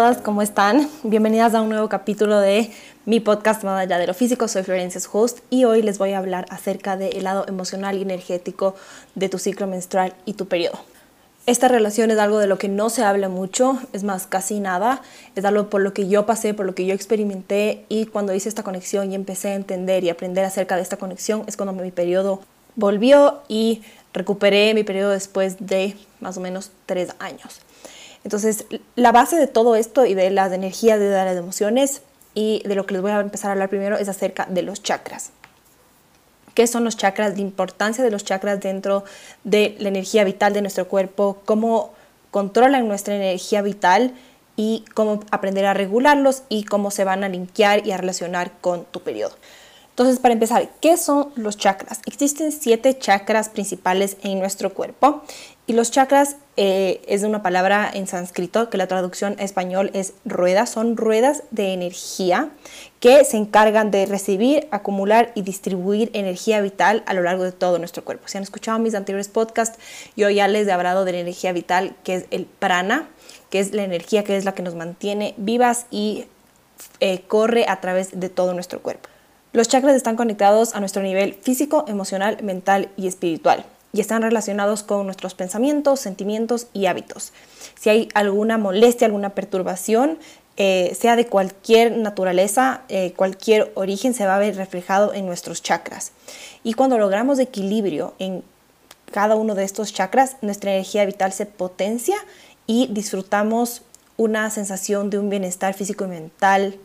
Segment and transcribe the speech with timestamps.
[0.00, 0.88] todas, ¿cómo están?
[1.02, 2.70] Bienvenidas a un nuevo capítulo de
[3.04, 4.48] mi podcast Más allá de lo físico.
[4.48, 8.74] Soy Florencia Host y hoy les voy a hablar acerca del lado emocional y energético
[9.14, 10.78] de tu ciclo menstrual y tu periodo.
[11.44, 15.02] Esta relación es algo de lo que no se habla mucho, es más, casi nada.
[15.36, 18.48] Es algo por lo que yo pasé, por lo que yo experimenté y cuando hice
[18.48, 21.90] esta conexión y empecé a entender y aprender acerca de esta conexión es cuando mi
[21.90, 22.40] periodo
[22.74, 23.82] volvió y
[24.14, 27.60] recuperé mi periodo después de más o menos tres años.
[28.24, 28.66] Entonces,
[28.96, 32.02] la base de todo esto y de las energías, de las emociones
[32.34, 34.82] y de lo que les voy a empezar a hablar primero es acerca de los
[34.82, 35.30] chakras.
[36.54, 37.34] ¿Qué son los chakras?
[37.34, 39.04] La importancia de los chakras dentro
[39.44, 41.92] de la energía vital de nuestro cuerpo, cómo
[42.30, 44.14] controlan nuestra energía vital
[44.56, 48.84] y cómo aprender a regularlos y cómo se van a linkear y a relacionar con
[48.84, 49.34] tu periodo.
[49.90, 52.00] Entonces, para empezar, ¿qué son los chakras?
[52.06, 55.22] Existen siete chakras principales en nuestro cuerpo
[55.70, 60.14] y los chakras eh, es una palabra en sánscrito que la traducción a español es
[60.24, 60.70] ruedas.
[60.70, 62.50] Son ruedas de energía
[62.98, 67.78] que se encargan de recibir, acumular y distribuir energía vital a lo largo de todo
[67.78, 68.26] nuestro cuerpo.
[68.26, 69.78] Si han escuchado mis anteriores podcasts,
[70.16, 73.08] yo ya les he hablado de la energía vital que es el prana,
[73.48, 76.24] que es la energía que es la que nos mantiene vivas y
[76.98, 79.08] eh, corre a través de todo nuestro cuerpo.
[79.52, 84.82] Los chakras están conectados a nuestro nivel físico, emocional, mental y espiritual y están relacionados
[84.82, 87.32] con nuestros pensamientos, sentimientos y hábitos.
[87.78, 90.18] Si hay alguna molestia, alguna perturbación,
[90.56, 95.62] eh, sea de cualquier naturaleza, eh, cualquier origen, se va a ver reflejado en nuestros
[95.62, 96.12] chakras.
[96.62, 98.44] Y cuando logramos equilibrio en
[99.10, 102.16] cada uno de estos chakras, nuestra energía vital se potencia
[102.66, 103.82] y disfrutamos
[104.16, 106.76] una sensación de un bienestar físico y mental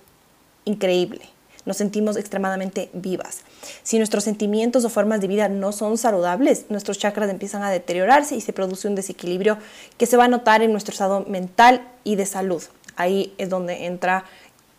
[0.64, 1.34] increíble
[1.66, 3.41] nos sentimos extremadamente vivas.
[3.83, 8.35] Si nuestros sentimientos o formas de vida no son saludables, nuestros chakras empiezan a deteriorarse
[8.35, 9.58] y se produce un desequilibrio
[9.97, 12.64] que se va a notar en nuestro estado mental y de salud.
[12.95, 14.25] Ahí es donde entra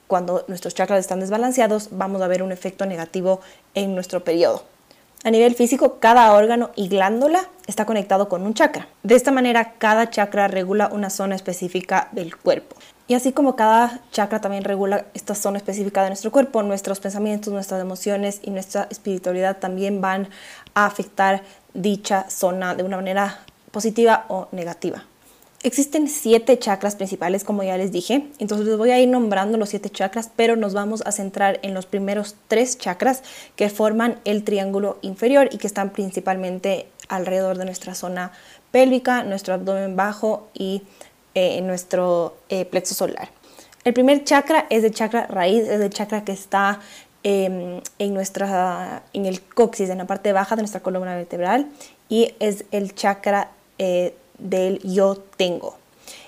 [0.06, 3.40] cuando nuestros chakras están desbalanceados, vamos a ver un efecto negativo
[3.74, 4.62] en nuestro periodo.
[5.24, 8.86] A nivel físico, cada órgano y glándula está conectado con un chakra.
[9.02, 12.76] De esta manera, cada chakra regula una zona específica del cuerpo.
[13.08, 17.52] Y así como cada chakra también regula esta zona específica de nuestro cuerpo, nuestros pensamientos,
[17.52, 20.28] nuestras emociones y nuestra espiritualidad también van
[20.74, 23.40] a afectar dicha zona de una manera
[23.70, 25.04] positiva o negativa.
[25.62, 29.70] Existen siete chakras principales, como ya les dije, entonces les voy a ir nombrando los
[29.70, 33.22] siete chakras, pero nos vamos a centrar en los primeros tres chakras
[33.56, 38.32] que forman el triángulo inferior y que están principalmente alrededor de nuestra zona
[38.70, 40.82] pélvica, nuestro abdomen bajo y
[41.36, 43.28] eh, en nuestro eh, plexo solar.
[43.84, 46.80] El primer chakra es el chakra raíz, es el chakra que está
[47.24, 51.68] em, en, nuestra, en el coxis, en la parte baja de nuestra columna vertebral,
[52.08, 55.76] y es el chakra eh, del yo tengo.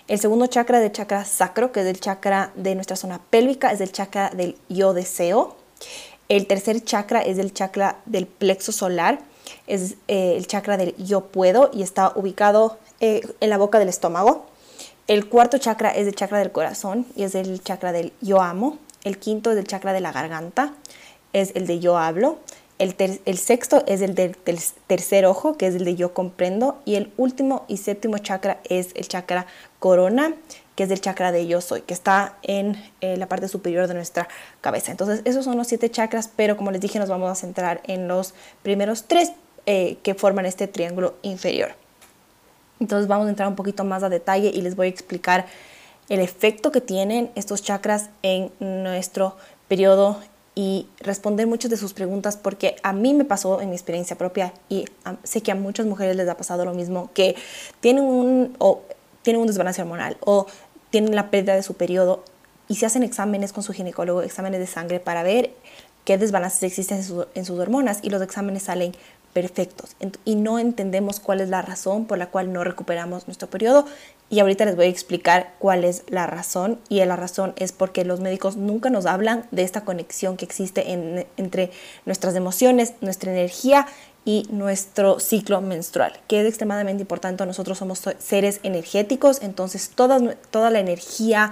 [0.08, 3.72] El segundo chakra es el chakra sacro, que es el chakra de nuestra zona pélvica,
[3.72, 5.56] es el chakra del yo deseo.
[6.28, 9.20] El tercer chakra es el chakra del plexo solar,
[9.66, 14.44] es el chakra del yo puedo y está ubicado en la boca del estómago.
[15.08, 18.78] El cuarto chakra es el chakra del corazón y es el chakra del yo amo.
[19.04, 20.74] El quinto es el chakra de la garganta,
[21.32, 22.40] es el de yo hablo.
[22.78, 22.92] El,
[23.38, 24.36] sexto es el del,
[24.86, 26.78] tercer ojo, que es el de yo comprendo.
[26.84, 29.46] Y el último y séptimo chakra es el chakra
[29.78, 30.34] corona,
[30.76, 33.94] que es el chakra de yo soy, que está en eh, la parte superior de
[33.94, 34.28] nuestra
[34.60, 34.90] cabeza.
[34.90, 38.08] Entonces, esos son los siete chakras, pero como les dije, nos vamos a centrar en
[38.08, 39.32] los primeros tres
[39.64, 41.87] eh, que forman este triángulo inferior.
[42.80, 45.46] Entonces vamos a entrar un poquito más a detalle y les voy a explicar
[46.08, 49.36] el efecto que tienen estos chakras en nuestro
[49.68, 50.18] periodo
[50.54, 54.52] y responder muchas de sus preguntas porque a mí me pasó en mi experiencia propia
[54.68, 54.86] y
[55.22, 57.36] sé que a muchas mujeres les ha pasado lo mismo, que
[57.80, 58.82] tienen un, o
[59.22, 60.46] tienen un desbalance hormonal o
[60.90, 62.24] tienen la pérdida de su periodo
[62.66, 65.52] y se hacen exámenes con su ginecólogo, exámenes de sangre para ver
[66.04, 67.04] qué desbalances existen
[67.34, 68.92] en sus hormonas y los exámenes salen
[69.32, 73.84] perfectos y no entendemos cuál es la razón por la cual no recuperamos nuestro periodo
[74.30, 78.04] y ahorita les voy a explicar cuál es la razón y la razón es porque
[78.04, 80.92] los médicos nunca nos hablan de esta conexión que existe
[81.36, 81.70] entre
[82.04, 83.86] nuestras emociones, nuestra energía
[84.24, 87.46] y nuestro ciclo menstrual, que es extremadamente importante.
[87.46, 91.50] Nosotros somos seres energéticos, entonces toda, toda la energía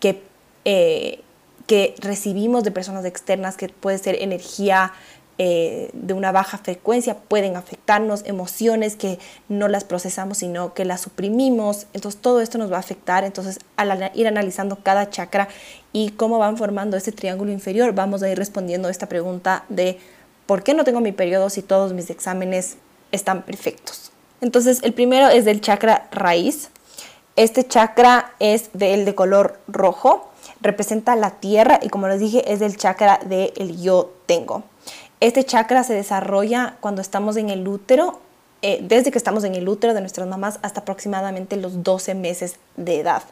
[0.00, 0.22] que,
[0.64, 1.20] eh,
[1.68, 4.92] que recibimos de personas externas, que puede ser energía
[5.38, 9.18] eh, de una baja frecuencia pueden afectarnos, emociones que
[9.50, 11.86] no las procesamos, sino que las suprimimos.
[11.92, 13.22] Entonces todo esto nos va a afectar.
[13.22, 15.48] Entonces al ir analizando cada chakra
[15.92, 19.98] y cómo van formando este triángulo inferior, vamos a ir respondiendo a esta pregunta de
[20.46, 22.76] ¿por qué no tengo mi periodo si todos mis exámenes
[23.12, 24.12] están perfectos?
[24.40, 26.70] Entonces el primero es del chakra raíz.
[27.36, 30.30] Este chakra es del de color rojo,
[30.62, 34.64] representa la tierra y como les dije es el chakra del el yo tengo.
[35.20, 38.20] Este chakra se desarrolla cuando estamos en el útero,
[38.60, 42.56] eh, desde que estamos en el útero de nuestras mamás hasta aproximadamente los 12 meses
[42.76, 43.22] de edad.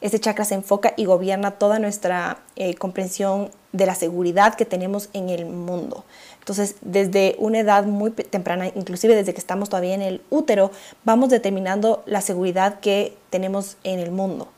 [0.00, 5.08] Este chakra se enfoca y gobierna toda nuestra eh, comprensión de la seguridad que tenemos
[5.12, 6.04] en el mundo.
[6.40, 10.72] Entonces, desde una edad muy temprana, inclusive desde que estamos todavía en el útero,
[11.04, 14.48] vamos determinando la seguridad que tenemos en el mundo.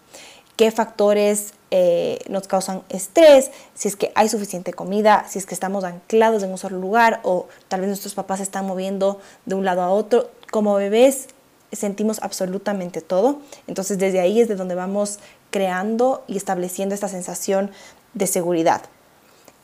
[0.56, 3.50] ¿Qué factores eh, nos causan estrés?
[3.74, 7.20] Si es que hay suficiente comida, si es que estamos anclados en un solo lugar
[7.22, 10.30] o tal vez nuestros papás se están moviendo de un lado a otro.
[10.50, 11.28] Como bebés
[11.72, 13.40] sentimos absolutamente todo.
[13.66, 15.18] Entonces, desde ahí es de donde vamos
[15.50, 17.70] creando y estableciendo esta sensación
[18.14, 18.82] de seguridad.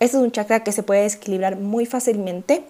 [0.03, 2.65] Este es un chakra que se puede desequilibrar muy fácilmente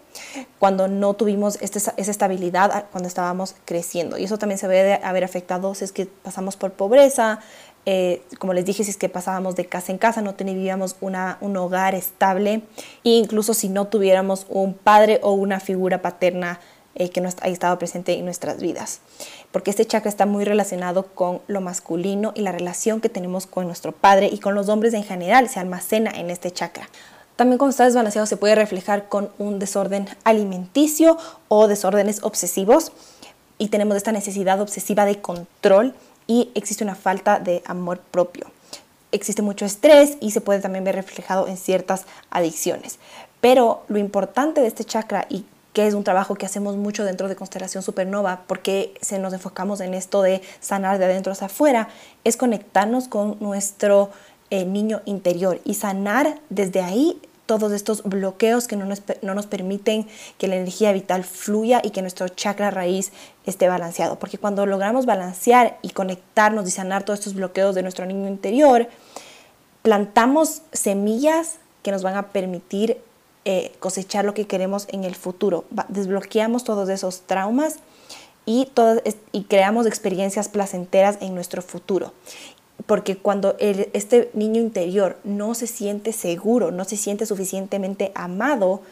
[0.59, 4.19] cuando no tuvimos este, esa estabilidad cuando estábamos creciendo.
[4.19, 7.41] Y eso también se debe haber afectado si es que pasamos por pobreza,
[7.85, 11.57] eh, como les dije, si es que pasábamos de casa en casa, no teníamos un
[11.57, 12.63] hogar estable,
[13.05, 16.61] e incluso si no tuviéramos un padre o una figura paterna
[16.95, 19.01] eh, que no haya estado presente en nuestras vidas.
[19.51, 23.67] Porque este chakra está muy relacionado con lo masculino y la relación que tenemos con
[23.67, 26.89] nuestro padre y con los hombres en general se almacena en este chakra.
[27.37, 31.17] También cuando está desbalanceado se puede reflejar con un desorden alimenticio
[31.49, 32.93] o desórdenes obsesivos
[33.57, 35.95] y tenemos esta necesidad obsesiva de control
[36.27, 38.47] y existe una falta de amor propio.
[39.11, 42.99] Existe mucho estrés y se puede también ver reflejado en ciertas adicciones.
[43.41, 47.29] Pero lo importante de este chakra y que es un trabajo que hacemos mucho dentro
[47.29, 51.89] de Constelación Supernova, porque se nos enfocamos en esto de sanar de adentro hacia afuera,
[52.25, 54.11] es conectarnos con nuestro
[54.51, 57.21] eh, niño interior y sanar desde ahí
[57.59, 60.07] todos estos bloqueos que no nos, no nos, permiten
[60.39, 63.13] que la energía vital fluya y que nuestro chakra raíz
[63.45, 64.19] esté balanceado.
[64.19, 68.89] Porque cuando logramos balancear y conectarnos y sanar todos estos bloqueos de nuestro niño interior,
[69.83, 72.99] plantamos semillas que nos van a permitir
[73.45, 75.65] eh, cosechar lo que queremos en el futuro.
[75.89, 77.77] Desbloqueamos todos esos traumas
[78.47, 79.03] y, todas,
[79.33, 82.13] y creamos experiencias placenteras en nuestro futuro
[82.87, 88.83] porque cuando este niño interior no se siente seguro, no se siente suficientemente amado,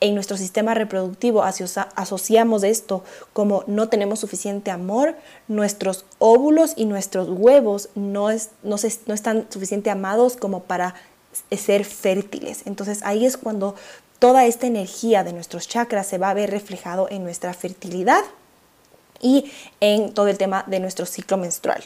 [0.00, 3.02] en nuestro sistema reproductivo asociamos esto
[3.32, 5.14] como no tenemos suficiente amor,
[5.48, 8.28] nuestros óvulos y nuestros huevos no,
[8.62, 8.74] no
[9.14, 10.94] están suficiente amados como para
[11.50, 12.62] ser fértiles.
[12.66, 13.74] Entonces ahí es cuando
[14.18, 18.22] toda esta energía de nuestros chakras se va a ver reflejado en nuestra fertilidad
[19.20, 19.50] y
[19.80, 21.82] en todo el tema de nuestro ciclo menstrual.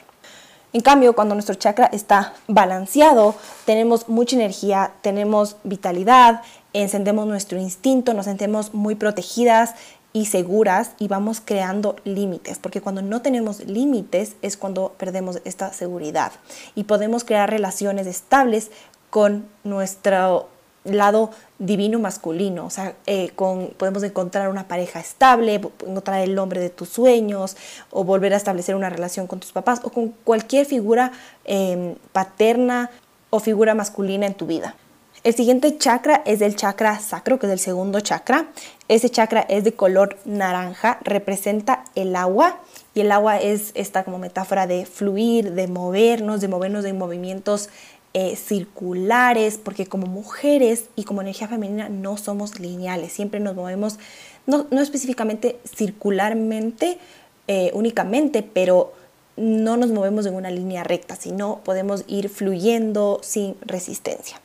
[0.73, 3.35] En cambio, cuando nuestro chakra está balanceado,
[3.65, 9.75] tenemos mucha energía, tenemos vitalidad, encendemos nuestro instinto, nos sentimos muy protegidas
[10.13, 15.73] y seguras y vamos creando límites, porque cuando no tenemos límites es cuando perdemos esta
[15.73, 16.33] seguridad.
[16.75, 18.71] Y podemos crear relaciones estables
[19.11, 20.49] con nuestro
[20.85, 26.61] lado divino masculino, o sea, eh, con, podemos encontrar una pareja estable, encontrar el hombre
[26.61, 27.57] de tus sueños
[27.91, 31.13] o volver a establecer una relación con tus papás o con cualquier figura
[31.45, 32.91] em, paterna
[33.29, 34.75] o figura masculina en tu vida.
[35.23, 38.47] El siguiente chakra es el chakra sacro, que es el segundo chakra.
[38.89, 42.59] Ese chakra es de color naranja, representa el agua
[42.95, 47.69] y el agua es esta como metáfora de fluir, de movernos, de movernos en movimientos
[48.13, 53.99] eh, circulares, porque como mujeres y como energía femenina no somos lineales, siempre nos movemos,
[54.47, 56.99] no, específicamente circularmente
[57.47, 58.95] eh, únicamente, pero
[59.37, 64.41] no nos movemos en una línea recta, sino podemos ir fluyendo sin resistencia.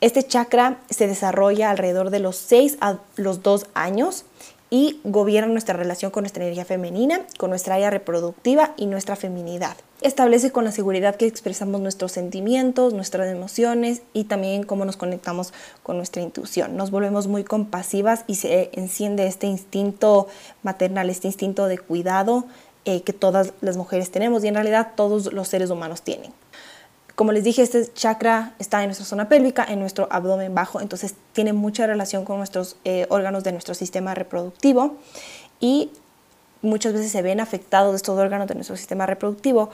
[0.00, 4.24] Este chakra se desarrolla alrededor de los 6 a los 2 años
[4.72, 9.76] y gobierna nuestra relación con nuestra energía femenina, con nuestra área reproductiva y nuestra feminidad.
[10.00, 15.52] Establece con la seguridad que expresamos nuestros sentimientos, nuestras emociones y también cómo nos conectamos
[15.82, 16.74] con nuestra intuición.
[16.74, 20.28] Nos volvemos muy compasivas y se enciende este instinto
[20.62, 22.46] maternal, este instinto de cuidado
[22.86, 26.32] eh, que todas las mujeres tenemos y en realidad todos los seres humanos tienen.
[27.14, 31.14] Como les dije, este chakra está en nuestra zona pélvica, en nuestro abdomen bajo, entonces
[31.32, 34.96] tiene mucha relación con nuestros eh, órganos de nuestro sistema reproductivo
[35.60, 35.90] y
[36.62, 39.70] muchas veces se ven afectados estos órganos de nuestro sistema reproductivo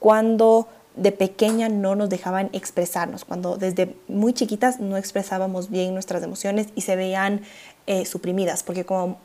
[0.00, 0.66] cuando
[1.00, 6.68] de pequeña no nos dejaban expresarnos, cuando desde muy chiquitas no expresábamos bien nuestras emociones
[6.74, 7.40] y se veían
[7.86, 9.18] eh, suprimidas, porque como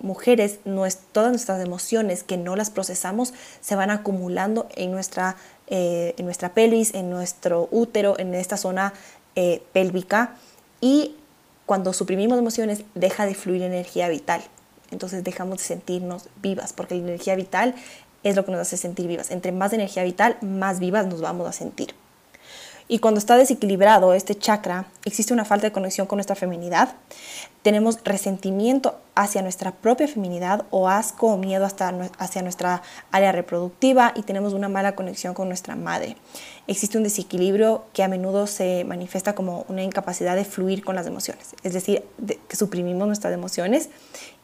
[0.00, 0.60] mujeres
[1.12, 6.54] todas nuestras emociones que no las procesamos se van acumulando en nuestra eh, en nuestra
[6.54, 8.94] pelvis, en nuestro útero, en esta zona
[9.36, 10.34] eh, pélvica
[10.80, 11.14] y
[11.66, 14.40] cuando suprimimos emociones deja de fluir energía vital.
[14.90, 17.74] Entonces dejamos de sentirnos vivas porque la energía vital
[18.24, 19.30] es lo que nos hace sentir vivas.
[19.30, 21.94] Entre más energía vital, más vivas nos vamos a sentir.
[22.90, 26.94] Y cuando está desequilibrado este chakra, existe una falta de conexión con nuestra feminidad.
[27.60, 34.14] Tenemos resentimiento hacia nuestra propia feminidad o asco o miedo hasta hacia nuestra área reproductiva
[34.16, 36.16] y tenemos una mala conexión con nuestra madre.
[36.66, 41.06] Existe un desequilibrio que a menudo se manifiesta como una incapacidad de fluir con las
[41.06, 42.04] emociones, es decir,
[42.48, 43.90] que suprimimos nuestras emociones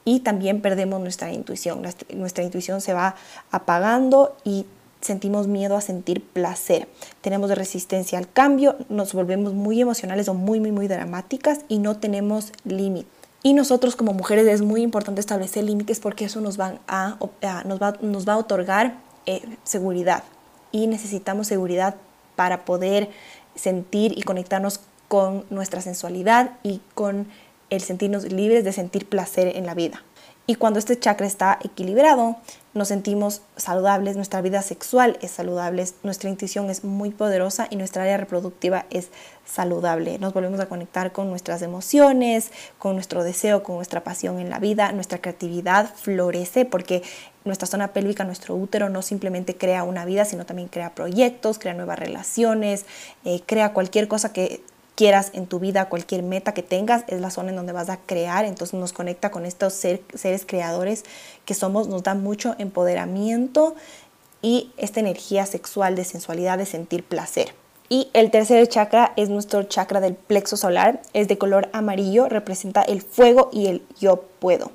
[0.05, 1.83] y también perdemos nuestra intuición.
[2.15, 3.17] Nuestra intuición se va
[3.51, 4.67] apagando y
[5.01, 6.89] sentimos miedo a sentir placer.
[7.21, 11.97] Tenemos resistencia al cambio, nos volvemos muy emocionales o muy, muy, muy dramáticas y no
[11.97, 13.09] tenemos límite.
[13.43, 17.19] Y nosotros como mujeres es muy importante establecer límites porque eso nos, va a,
[17.67, 18.95] nos, va, nos va a otorgar
[19.27, 20.25] eh, seguridad.
[20.73, 21.97] Y necesitamos seguridad
[22.37, 23.11] para poder
[23.55, 27.29] sentir y conectarnos con nuestra sensualidad y con
[27.75, 30.03] el sentirnos libres de sentir placer en la vida.
[30.47, 32.37] Y cuando este chakra está equilibrado,
[32.75, 38.03] nos sentimos saludables, nuestra vida sexual es saludable, nuestra intuición es muy poderosa y nuestra
[38.03, 39.09] área reproductiva es
[39.47, 40.19] saludable.
[40.19, 44.59] Nos volvemos a conectar con nuestras emociones, con nuestro deseo, con nuestra pasión en la
[44.59, 47.03] vida, nuestra creatividad florece porque
[47.45, 51.73] nuestra zona pélvica, nuestro útero no simplemente crea una vida, sino también crea proyectos, crea
[51.73, 52.85] nuevas relaciones,
[53.25, 54.63] eh, crea cualquier cosa que
[54.95, 57.99] quieras en tu vida, cualquier meta que tengas, es la zona en donde vas a
[57.99, 61.05] crear, entonces nos conecta con estos seres creadores
[61.45, 63.75] que somos, nos da mucho empoderamiento
[64.43, 67.55] y esta energía sexual de sensualidad, de sentir placer.
[67.89, 72.83] Y el tercer chakra es nuestro chakra del plexo solar, es de color amarillo, representa
[72.83, 74.71] el fuego y el yo puedo.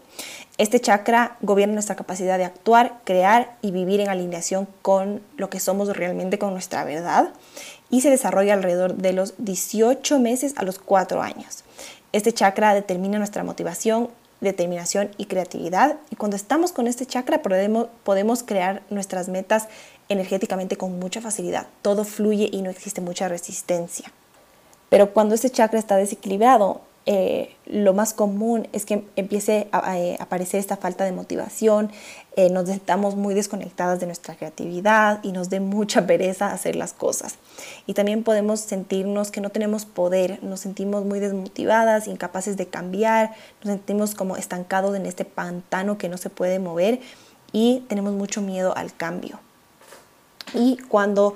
[0.58, 5.60] Este chakra gobierna nuestra capacidad de actuar, crear y vivir en alineación con lo que
[5.60, 7.34] somos realmente, con nuestra verdad
[7.90, 11.64] y se desarrolla alrededor de los 18 meses a los 4 años.
[12.12, 14.10] Este chakra determina nuestra motivación,
[14.42, 19.68] determinación y creatividad y cuando estamos con este chakra podemos, podemos crear nuestras metas
[20.08, 21.68] energéticamente con mucha facilidad.
[21.82, 24.12] Todo fluye y no existe mucha resistencia.
[24.90, 26.82] Pero cuando este chakra está desequilibrado,
[27.12, 31.90] eh, lo más común es que empiece a, eh, aparecer esta falta de motivación,
[32.36, 36.94] eh, nos estamos muy desconectadas de nuestra creatividad y nos dé mucha pereza hacer las
[36.94, 37.40] cosas.
[37.88, 43.32] Y también podemos sentirnos que no tenemos poder, nos sentimos muy desmotivadas, incapaces de cambiar,
[43.64, 47.00] nos sentimos como estancados en este pantano que no se puede mover
[47.52, 49.40] y tenemos mucho miedo al cambio.
[50.54, 51.34] Y cuando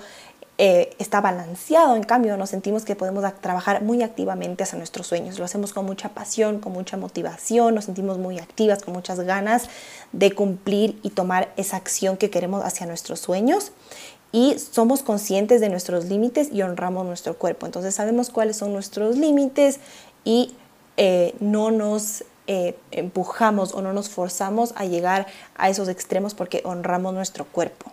[0.65, 5.37] eh, está balanceado, en cambio nos sentimos que podemos trabajar muy activamente hacia nuestros sueños.
[5.37, 9.67] Lo hacemos con mucha pasión, con mucha motivación, nos sentimos muy activas, con muchas ganas
[10.13, 13.73] de cumplir y tomar esa acción que queremos hacia nuestros sueños.
[14.31, 17.65] Y somos conscientes de nuestros límites y honramos nuestro cuerpo.
[17.65, 19.81] Entonces sabemos cuáles son nuestros límites
[20.23, 20.55] y
[20.95, 26.61] eh, no nos eh, empujamos o no nos forzamos a llegar a esos extremos porque
[26.63, 27.91] honramos nuestro cuerpo.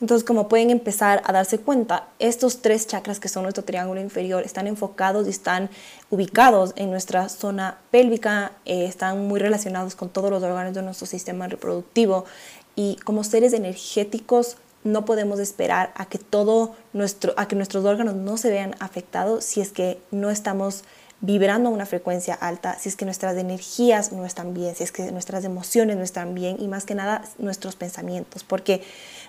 [0.00, 4.42] Entonces, como pueden empezar a darse cuenta, estos tres chakras que son nuestro triángulo inferior
[4.44, 5.68] están enfocados y están
[6.08, 11.06] ubicados en nuestra zona pélvica, eh, están muy relacionados con todos los órganos de nuestro
[11.06, 12.24] sistema reproductivo.
[12.76, 18.14] Y como seres energéticos no podemos esperar a que todo nuestro, a que nuestros órganos
[18.14, 20.84] no se vean afectados si es que no estamos
[21.20, 24.92] vibrando a una frecuencia alta, si es que nuestras energías no están bien, si es
[24.92, 28.82] que nuestras emociones no están bien y más que nada nuestros pensamientos, porque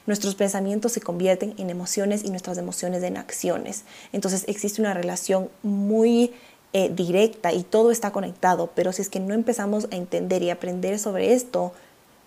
[0.08, 3.84] nuestros pensamientos se convierten en emociones y nuestras emociones en acciones.
[4.13, 6.34] Entonces existe una relación muy
[6.74, 10.50] eh, directa y todo está conectado, pero si es que no empezamos a entender y
[10.50, 11.74] aprender sobre esto,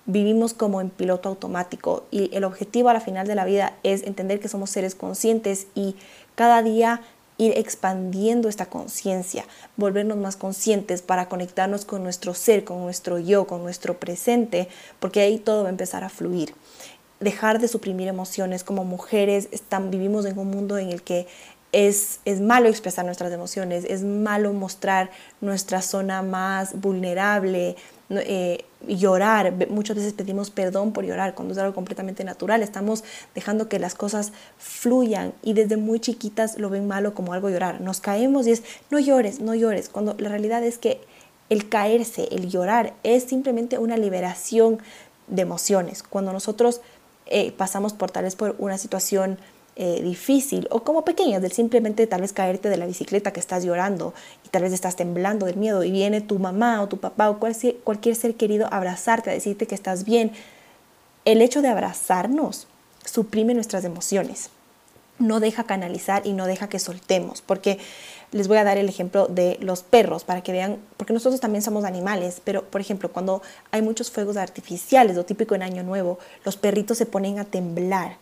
[0.07, 4.03] vivimos como en piloto automático y el objetivo a la final de la vida es
[4.03, 5.97] entender que somos seres conscientes y
[6.35, 7.01] cada día
[7.37, 9.45] ir expandiendo esta conciencia,
[9.77, 14.69] volvernos más conscientes para conectarnos con nuestro ser, con nuestro yo, con nuestro presente,
[15.01, 16.55] porque ahí todo va a empezar a fluir.
[17.21, 21.27] Dejar de suprimir emociones como mujeres, están, vivimos en un mundo en el que
[21.73, 27.77] es, es, malo expresar nuestras emociones, es malo mostrar nuestra zona más vulnerable,
[28.11, 29.53] eh, llorar.
[29.71, 32.63] Muchas veces pedimos perdón por llorar cuando es algo completamente natural.
[32.63, 33.03] Estamos
[33.35, 37.81] dejando que las cosas fluyan y desde muy chiquitas lo ven malo como algo llorar.
[37.81, 41.01] Nos caemos y es, no llores, no llores, cuando la realidad es que
[41.49, 44.79] el caerse, el llorar, es simplemente una liberación
[45.27, 46.03] de emociones.
[46.03, 46.81] Cuando nosotros
[47.27, 49.39] eh, pasamos por tal vez por una situación
[49.77, 53.65] eh, difícil o como pequeñas, del simplemente tal vez caerte de la bicicleta que estás
[53.65, 54.15] llorando
[54.45, 57.41] y tal vez estás temblando del miedo y viene tu mamá o tu papá o
[57.41, 60.31] cualquier, cualquier ser querido a abrazarte, a decirte que estás bien.
[61.25, 62.69] El hecho de abrazarnos
[63.05, 64.51] suprime nuestras emociones.
[65.19, 67.79] No deja canalizar y no deja que soltemos, porque
[68.33, 71.63] les voy a dar el ejemplo de los perros para que vean, porque nosotros también
[71.63, 76.19] somos animales, pero por ejemplo, cuando hay muchos fuegos artificiales, lo típico en Año Nuevo,
[76.45, 78.17] los perritos se ponen a temblar.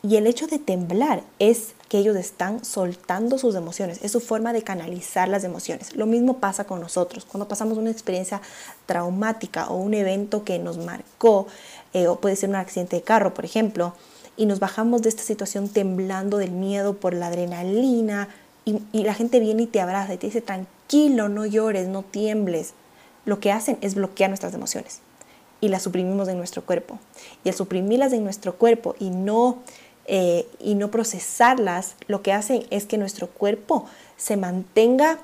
[0.00, 4.52] Y el hecho de temblar es que ellos están soltando sus emociones, es su forma
[4.52, 5.96] de canalizar las emociones.
[5.96, 8.40] Lo mismo pasa con nosotros, cuando pasamos una experiencia
[8.86, 11.48] traumática o un evento que nos marcó,
[11.94, 13.94] eh, o puede ser un accidente de carro, por ejemplo,
[14.38, 18.28] y nos bajamos de esta situación temblando del miedo por la adrenalina
[18.64, 22.74] y, la gente viene y te abraza y te dice tranquilo, no llores, no tiembles.
[23.24, 25.00] Lo que hacen es bloquear nuestras emociones
[25.60, 26.98] y las suprimimos en nuestro cuerpo.
[27.44, 29.58] Y al suprimirlas en nuestro cuerpo y no,
[30.06, 35.18] eh, y no procesarlas, lo que hacen es que nuestro cuerpo se mantenga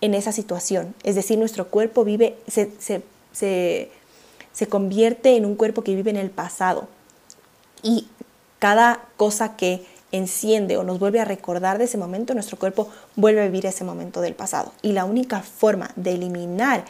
[0.00, 0.94] en esa situación.
[1.04, 3.90] Es decir, nuestro cuerpo vive, se, se, se,
[4.52, 6.88] se convierte en un cuerpo que vive en el pasado.
[7.82, 8.06] Y
[8.58, 13.42] cada cosa que enciende o nos vuelve a recordar de ese momento, nuestro cuerpo vuelve
[13.42, 14.72] a vivir ese momento del pasado.
[14.82, 16.84] Y la única forma de eliminar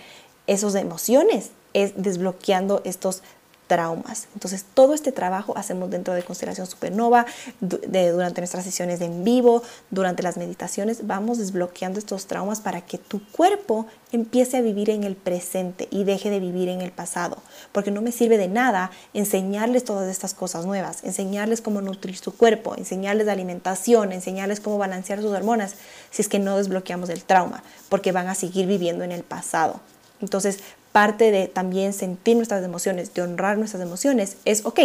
[0.46, 3.22] esas emociones es desbloqueando estos
[3.66, 4.28] traumas.
[4.34, 7.26] Entonces, todo este trabajo hacemos dentro de Constelación Supernova,
[7.60, 12.98] durante nuestras sesiones de en vivo, durante las meditaciones, vamos desbloqueando estos traumas para que
[12.98, 17.38] tu cuerpo empiece a vivir en el presente y deje de vivir en el pasado.
[17.72, 22.36] Porque no me sirve de nada enseñarles todas estas cosas nuevas, enseñarles cómo nutrir su
[22.36, 25.76] cuerpo, enseñarles alimentación, enseñarles cómo balancear sus hormonas,
[26.10, 29.80] si es que no desbloqueamos el trauma, porque van a seguir viviendo en el pasado.
[30.20, 30.60] Entonces,
[30.96, 34.80] parte de también sentir nuestras emociones, de honrar nuestras emociones, es, ok,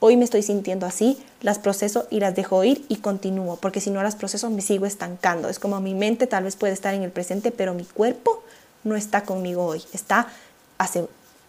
[0.00, 3.90] hoy me estoy sintiendo así, las proceso y las dejo ir y continúo, porque si
[3.90, 5.48] no las proceso me sigo estancando.
[5.48, 8.42] Es como mi mente tal vez puede estar en el presente, pero mi cuerpo
[8.82, 10.26] no está conmigo hoy, está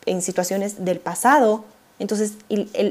[0.05, 1.65] en situaciones del pasado.
[1.97, 2.33] Entonces,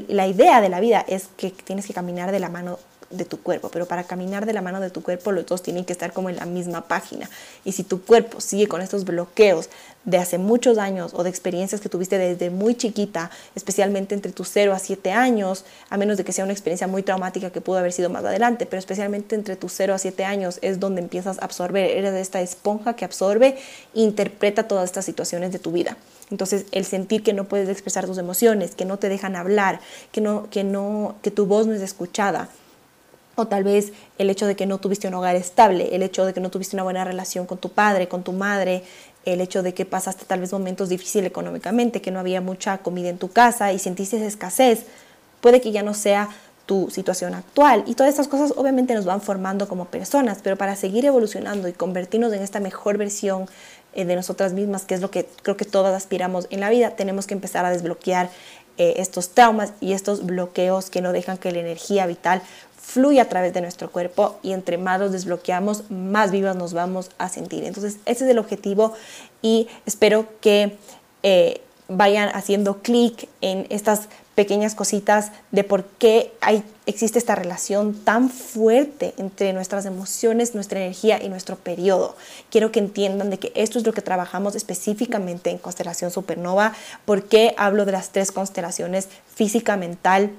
[0.09, 2.79] la idea de la vida es que tienes que caminar de la mano
[3.13, 5.85] de tu cuerpo, pero para caminar de la mano de tu cuerpo los dos tienen
[5.85, 7.29] que estar como en la misma página.
[7.63, 9.69] Y si tu cuerpo sigue con estos bloqueos
[10.05, 14.49] de hace muchos años o de experiencias que tuviste desde muy chiquita, especialmente entre tus
[14.49, 17.77] 0 a 7 años, a menos de que sea una experiencia muy traumática que pudo
[17.77, 21.39] haber sido más adelante, pero especialmente entre tus 0 a 7 años es donde empiezas
[21.39, 23.57] a absorber, eres esta esponja que absorbe
[23.93, 25.97] interpreta todas estas situaciones de tu vida.
[26.31, 29.79] Entonces, el sentir que no puedes expresar tus emociones, que no te dejan hablar,
[30.11, 32.49] que no que no que tu voz no es escuchada,
[33.35, 36.33] o tal vez el hecho de que no tuviste un hogar estable, el hecho de
[36.33, 38.83] que no tuviste una buena relación con tu padre, con tu madre,
[39.25, 43.09] el hecho de que pasaste tal vez momentos difíciles económicamente, que no había mucha comida
[43.09, 44.85] en tu casa y sentiste escasez,
[45.41, 46.29] puede que ya no sea
[46.65, 47.83] tu situación actual.
[47.87, 51.73] Y todas estas cosas obviamente nos van formando como personas, pero para seguir evolucionando y
[51.73, 53.47] convertirnos en esta mejor versión
[53.93, 56.91] eh, de nosotras mismas, que es lo que creo que todas aspiramos en la vida,
[56.91, 58.29] tenemos que empezar a desbloquear
[58.77, 62.41] eh, estos traumas y estos bloqueos que no dejan que la energía vital
[62.93, 67.09] fluye a través de nuestro cuerpo y entre más los desbloqueamos, más vivas nos vamos
[67.17, 67.63] a sentir.
[67.63, 68.93] Entonces, ese es el objetivo
[69.41, 70.77] y espero que
[71.23, 77.95] eh, vayan haciendo clic en estas pequeñas cositas de por qué hay, existe esta relación
[77.95, 82.15] tan fuerte entre nuestras emociones, nuestra energía y nuestro periodo.
[82.51, 86.73] Quiero que entiendan de que esto es lo que trabajamos específicamente en Constelación Supernova,
[87.05, 90.31] por qué hablo de las tres constelaciones física, mental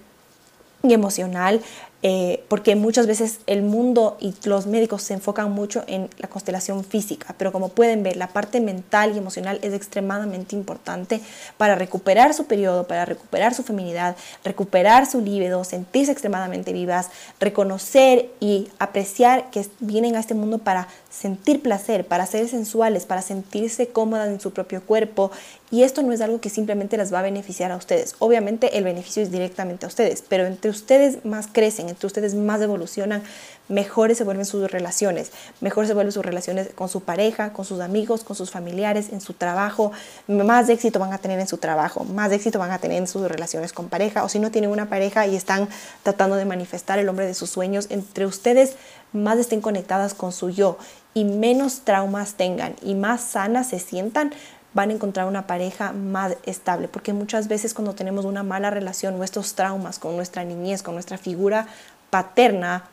[0.84, 1.60] y emocional.
[2.06, 6.84] Eh, porque muchas veces el mundo y los médicos se enfocan mucho en la constelación
[6.84, 11.22] física, pero como pueden ver, la parte mental y emocional es extremadamente importante
[11.56, 17.08] para recuperar su periodo, para recuperar su feminidad, recuperar su líbido, sentirse extremadamente vivas,
[17.40, 23.22] reconocer y apreciar que vienen a este mundo para sentir placer, para ser sensuales, para
[23.22, 25.30] sentirse cómodas en su propio cuerpo.
[25.70, 28.16] Y esto no es algo que simplemente las va a beneficiar a ustedes.
[28.18, 32.60] Obviamente el beneficio es directamente a ustedes, pero entre ustedes más crecen, entre ustedes más
[32.60, 33.22] evolucionan,
[33.68, 37.80] mejores se vuelven sus relaciones, mejor se vuelven sus relaciones con su pareja, con sus
[37.80, 39.92] amigos, con sus familiares, en su trabajo,
[40.28, 43.26] más éxito van a tener en su trabajo, más éxito van a tener en sus
[43.28, 45.68] relaciones con pareja, o si no tienen una pareja y están
[46.02, 48.74] tratando de manifestar el hombre de sus sueños, entre ustedes
[49.12, 50.76] más estén conectadas con su yo
[51.14, 54.32] y menos traumas tengan y más sanas se sientan,
[54.74, 59.18] van a encontrar una pareja más estable, porque muchas veces cuando tenemos una mala relación
[59.20, 61.68] o estos traumas con nuestra niñez, con nuestra figura
[62.10, 62.88] paterna,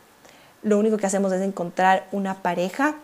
[0.61, 2.95] lo único que hacemos es encontrar una pareja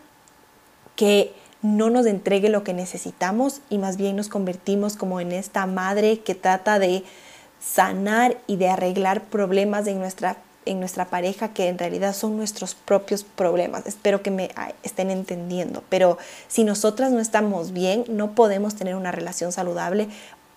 [0.96, 5.66] que no nos entregue lo que necesitamos y más bien nos convertimos como en esta
[5.66, 7.04] madre que trata de
[7.60, 12.76] sanar y de arreglar problemas en nuestra en nuestra pareja que en realidad son nuestros
[12.76, 13.86] propios problemas.
[13.86, 14.50] Espero que me
[14.84, 15.84] estén entendiendo.
[15.90, 20.08] Pero si nosotras no estamos bien, no podemos tener una relación saludable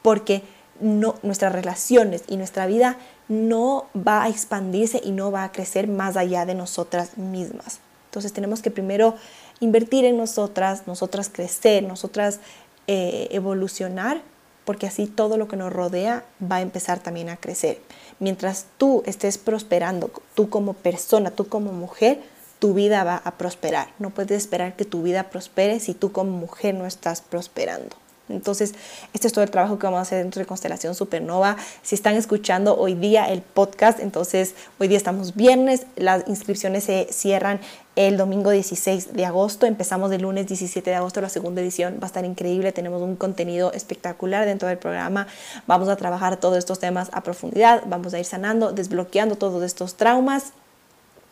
[0.02, 0.42] porque
[0.80, 2.96] no, nuestras relaciones y nuestra vida
[3.28, 7.80] no va a expandirse y no va a crecer más allá de nosotras mismas.
[8.06, 9.14] Entonces tenemos que primero
[9.60, 12.40] invertir en nosotras, nosotras crecer, nosotras
[12.86, 14.22] eh, evolucionar,
[14.70, 17.80] porque así todo lo que nos rodea va a empezar también a crecer.
[18.20, 22.20] Mientras tú estés prosperando, tú como persona, tú como mujer,
[22.61, 23.88] tu vida va a prosperar.
[23.98, 27.96] No puedes esperar que tu vida prospere si tú como mujer no estás prosperando.
[28.32, 28.74] Entonces,
[29.12, 31.56] este es todo el trabajo que vamos a hacer dentro de Constelación Supernova.
[31.82, 37.08] Si están escuchando hoy día el podcast, entonces hoy día estamos viernes, las inscripciones se
[37.10, 37.60] cierran
[37.96, 42.04] el domingo 16 de agosto, empezamos el lunes 17 de agosto la segunda edición, va
[42.04, 45.26] a estar increíble, tenemos un contenido espectacular dentro del programa,
[45.66, 49.96] vamos a trabajar todos estos temas a profundidad, vamos a ir sanando, desbloqueando todos estos
[49.96, 50.52] traumas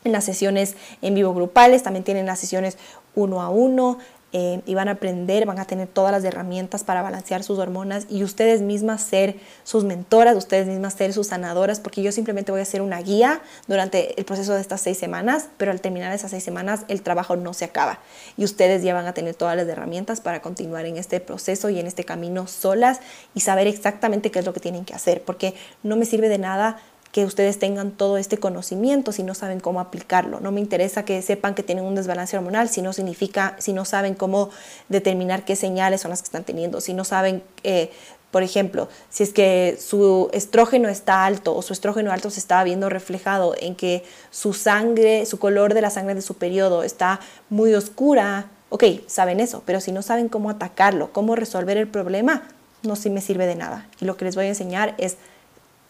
[0.04, 2.76] en las sesiones en vivo grupales, también tienen las sesiones
[3.14, 3.98] uno a uno,
[4.32, 8.06] eh, y van a aprender, van a tener todas las herramientas para balancear sus hormonas
[8.10, 12.60] y ustedes mismas ser sus mentoras, ustedes mismas ser sus sanadoras, porque yo simplemente voy
[12.60, 16.30] a ser una guía durante el proceso de estas seis semanas, pero al terminar esas
[16.30, 18.00] seis semanas el trabajo no se acaba.
[18.36, 21.80] Y ustedes ya van a tener todas las herramientas para continuar en este proceso y
[21.80, 23.00] en este camino solas
[23.34, 26.38] y saber exactamente qué es lo que tienen que hacer, porque no me sirve de
[26.38, 26.76] nada
[27.12, 30.40] que ustedes tengan todo este conocimiento si no saben cómo aplicarlo.
[30.40, 33.84] No me interesa que sepan que tienen un desbalance hormonal si no significa, si no
[33.84, 34.50] saben cómo
[34.88, 37.90] determinar qué señales son las que están teniendo, si no saben, eh,
[38.30, 42.62] por ejemplo, si es que su estrógeno está alto o su estrógeno alto se está
[42.62, 47.20] viendo reflejado en que su sangre, su color de la sangre de su periodo está
[47.48, 52.42] muy oscura, ok, saben eso, pero si no saben cómo atacarlo, cómo resolver el problema,
[52.82, 53.88] no sí me sirve de nada.
[53.98, 55.16] Y lo que les voy a enseñar es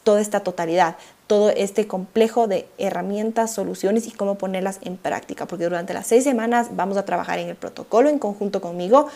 [0.05, 5.65] toda esta totalidad, todo este complejo de herramientas, soluciones y cómo ponerlas en práctica, porque
[5.65, 9.09] durante las seis semanas vamos a trabajar en el protocolo en conjunto conmigo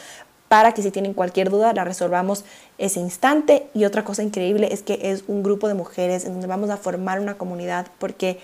[0.49, 2.45] para que si tienen cualquier duda la resolvamos
[2.77, 3.69] ese instante.
[3.73, 6.77] Y otra cosa increíble es que es un grupo de mujeres en donde vamos a
[6.77, 8.39] formar una comunidad, porque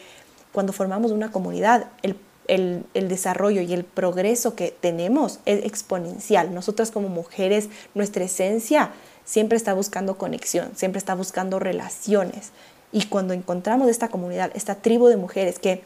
[0.52, 2.16] cuando formamos una comunidad, el
[2.48, 6.54] el, el, desarrollo y el progreso que tenemos es exponencial.
[6.54, 8.90] Nosotras como mujeres, nuestra esencia
[9.28, 12.50] siempre está buscando conexión, siempre está buscando relaciones.
[12.92, 15.82] Y cuando encontramos esta comunidad, esta tribu de mujeres que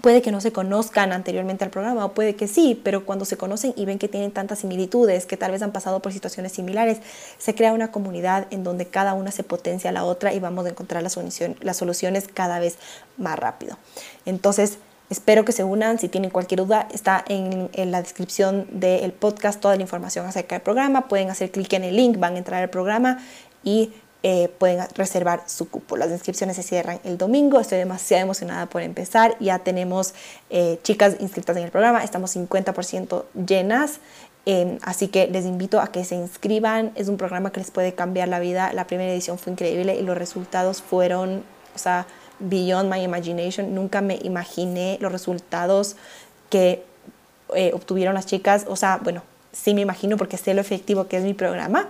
[0.00, 3.36] puede que no se conozcan anteriormente al programa o puede que sí, pero cuando se
[3.36, 7.00] conocen y ven que tienen tantas similitudes, que tal vez han pasado por situaciones similares,
[7.36, 10.64] se crea una comunidad en donde cada una se potencia a la otra y vamos
[10.64, 11.12] a encontrar las,
[11.76, 12.78] soluciones cada vez
[13.18, 13.76] más rápido.
[14.24, 14.78] Entonces,
[15.14, 16.00] Espero que se unan.
[16.00, 20.62] Si tienen cualquier duda, está en, la descripción del podcast toda la información acerca del
[20.62, 21.06] programa.
[21.06, 23.20] Pueden hacer clic en el link, van a entrar al programa
[23.62, 23.92] y
[24.24, 25.96] eh, pueden reservar su cupo.
[25.96, 27.60] Las inscripciones se cierran el domingo.
[27.60, 29.36] Estoy demasiado emocionada por empezar.
[29.38, 30.14] Ya tenemos
[30.50, 32.02] eh, chicas inscritas en el programa.
[32.02, 34.00] Estamos 50% llenas.
[34.46, 36.90] Em, así que les invito a que se inscriban.
[36.96, 38.72] Es un programa que les puede cambiar la vida.
[38.72, 43.74] La primera edición fue increíble y los resultados fueron, o sea, beyond my imagination.
[43.74, 45.96] Nunca me imaginé los resultados
[46.50, 46.84] que
[47.54, 48.66] eh, obtuvieron las chicas.
[48.68, 51.88] O sea, bueno, sí me imagino porque sé lo efectivo que es mi programa,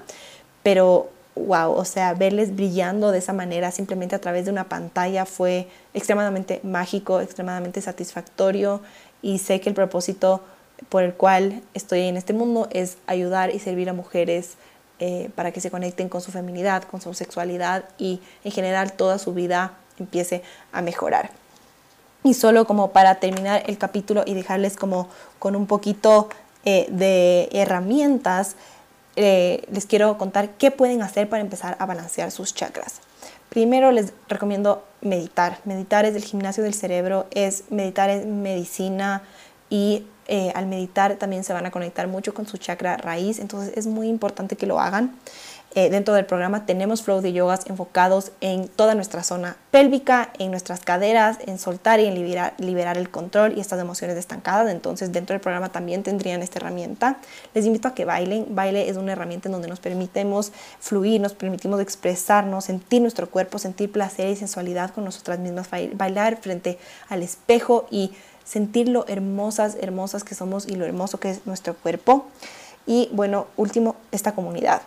[0.62, 5.26] pero wow, o sea, verles brillando de esa manera simplemente a través de una pantalla
[5.26, 8.80] fue extremadamente mágico, extremadamente satisfactorio
[9.22, 10.42] y sé que el propósito
[10.88, 14.54] por el cual estoy en este mundo es ayudar y servir a mujeres
[15.00, 19.18] eh, para que se conecten con su feminidad, con su sexualidad y en general toda
[19.18, 21.30] su vida empiece a mejorar.
[22.22, 26.28] Y solo como para terminar el capítulo y dejarles como con un poquito
[26.64, 28.56] eh, de herramientas,
[29.16, 33.00] eh, les quiero contar qué pueden hacer para empezar a balancear sus chakras.
[33.50, 35.58] Primero les recomiendo meditar.
[35.64, 39.22] Meditar es el gimnasio del cerebro, es meditar es medicina
[39.70, 43.74] y eh, al meditar también se van a conectar mucho con su chakra raíz, entonces
[43.76, 45.14] es muy importante que lo hagan.
[45.76, 50.52] Eh, dentro del programa tenemos flow de yogas enfocados en toda nuestra zona pélvica, en
[50.52, 54.70] nuestras caderas, en soltar y en liberar, liberar el control y estas emociones estancadas.
[54.70, 57.18] Entonces dentro del programa también tendrían esta herramienta.
[57.54, 58.54] Les invito a que bailen.
[58.54, 63.58] Baile es una herramienta en donde nos permitimos fluir, nos permitimos expresarnos, sentir nuestro cuerpo,
[63.58, 68.12] sentir placer y sensualidad con nosotras mismas, bailar frente al espejo y
[68.44, 72.26] sentir lo hermosas, hermosas que somos y lo hermoso que es nuestro cuerpo.
[72.86, 74.82] Y bueno, último, esta comunidad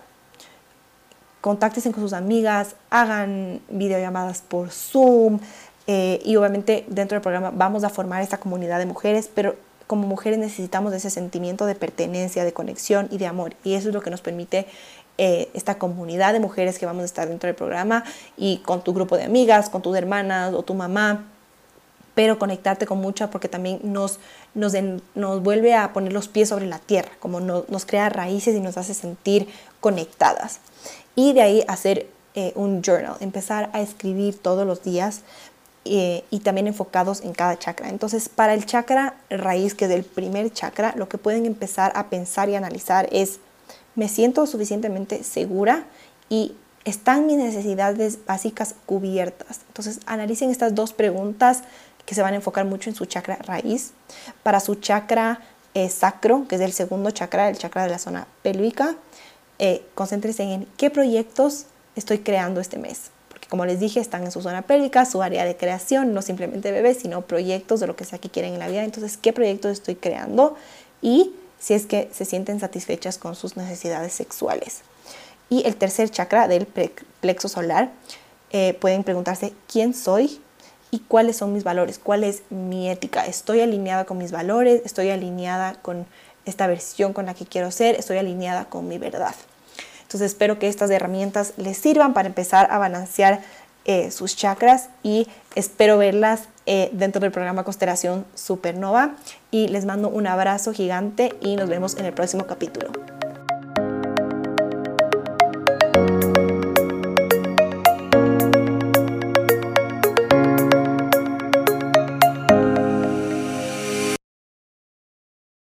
[1.41, 5.39] contáctense con sus amigas, hagan videollamadas por Zoom
[5.87, 9.55] eh, y obviamente dentro del programa vamos a formar esta comunidad de mujeres, pero
[9.87, 13.93] como mujeres necesitamos ese sentimiento de pertenencia, de conexión y de amor y eso es
[13.93, 14.67] lo que nos permite
[15.17, 18.03] eh, esta comunidad de mujeres que vamos a estar dentro del programa
[18.35, 21.25] y con tu grupo de amigas, con tus hermanas o tu mamá
[22.17, 24.17] pero conectarte con mucha porque también nos,
[24.55, 24.73] nos,
[25.13, 28.75] nos vuelve a poner los pies sobre la tierra, como nos crea raíces y nos
[28.75, 29.47] hace sentir
[29.81, 30.59] conectadas
[31.13, 35.21] y de ahí hacer eh, un journal, empezar a escribir todos los días
[35.85, 37.89] eh, y también enfocados en cada chakra.
[37.89, 42.09] Entonces, para el chakra raíz, que es el primer chakra, lo que pueden empezar a
[42.09, 43.39] pensar y analizar es,
[43.93, 45.85] ¿me siento suficientemente segura
[46.29, 49.59] y están mis necesidades básicas cubiertas?
[49.67, 51.61] Entonces, analicen estas dos preguntas
[52.07, 53.91] que se van a enfocar mucho en su chakra raíz.
[54.41, 55.41] Para su chakra
[55.75, 58.95] eh, sacro, que es el segundo chakra, el chakra de la zona pélvica,
[59.59, 61.65] eh, concéntrense en qué proyectos
[61.97, 63.11] estoy creando este mes.
[63.27, 66.71] Porque como les dije, están en su zona pélvica, su área de creación, no simplemente
[66.71, 68.85] bebés, sino proyectos de lo que sea que quieren en la vida.
[68.85, 70.55] Entonces, ¿qué proyectos estoy creando?
[71.01, 74.81] Y si es que se sienten satisfechas con sus necesidades sexuales.
[75.49, 76.67] Y el tercer chakra del
[77.19, 77.91] plexo solar,
[78.51, 80.39] eh, pueden preguntarse, ¿quién soy?
[80.91, 83.25] Y cuáles son mis valores, cuál es mi ética.
[83.25, 86.05] Estoy alineada con mis valores, estoy alineada con
[86.45, 89.35] esta versión con la que quiero ser, estoy alineada con mi verdad.
[90.03, 93.41] Entonces espero que estas herramientas les sirvan para empezar a balancear
[93.83, 99.15] eh, sus chakras y espero verlas eh, dentro del programa Constelación Supernova.
[99.51, 102.91] Y les mando un abrazo gigante y nos vemos en el próximo capítulo.